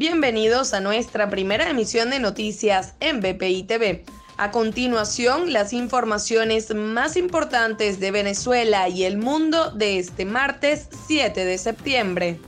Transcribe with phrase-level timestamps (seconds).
[0.00, 4.04] Bienvenidos a nuestra primera emisión de noticias en BPI TV.
[4.36, 11.44] A continuación, las informaciones más importantes de Venezuela y el mundo de este martes 7
[11.44, 12.38] de septiembre.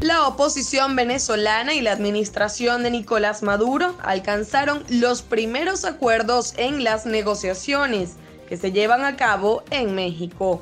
[0.00, 7.06] La oposición venezolana y la administración de Nicolás Maduro alcanzaron los primeros acuerdos en las
[7.06, 8.14] negociaciones
[8.48, 10.60] que se llevan a cabo en México.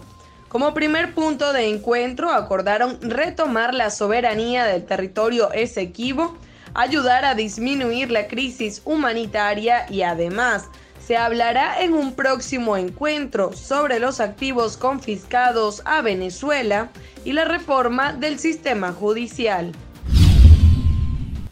[0.55, 6.39] Como primer punto de encuentro, acordaron retomar la soberanía del territorio Esequibo,
[6.75, 10.67] ayudar a disminuir la crisis humanitaria y además
[11.05, 16.89] se hablará en un próximo encuentro sobre los activos confiscados a Venezuela
[17.25, 19.73] y la reforma del sistema judicial.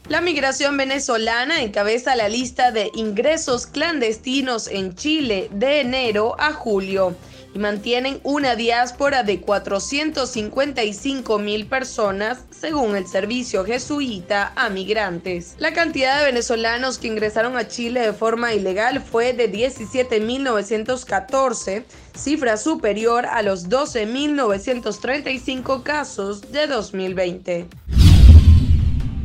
[0.09, 7.17] La migración venezolana encabeza la lista de ingresos clandestinos en Chile de enero a julio
[7.55, 15.55] y mantienen una diáspora de 455 mil personas, según el Servicio Jesuita a Migrantes.
[15.59, 21.85] La cantidad de venezolanos que ingresaron a Chile de forma ilegal fue de 17.914,
[22.17, 27.69] cifra superior a los 12.935 casos de 2020.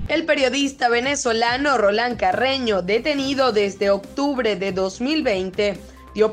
[0.08, 5.78] El periodista venezolano Roland Carreño, detenido desde octubre de 2020,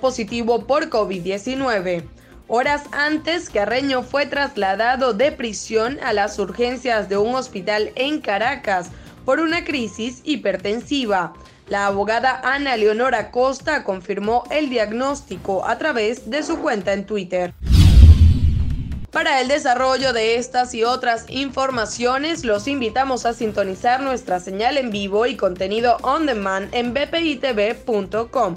[0.01, 2.05] positivo por COVID-19.
[2.47, 8.91] Horas antes, Carreño fue trasladado de prisión a las urgencias de un hospital en Caracas
[9.25, 11.33] por una crisis hipertensiva.
[11.69, 17.55] La abogada Ana Leonora Costa confirmó el diagnóstico a través de su cuenta en Twitter.
[19.11, 24.91] Para el desarrollo de estas y otras informaciones, los invitamos a sintonizar nuestra señal en
[24.91, 28.57] vivo y contenido on demand en bpitv.com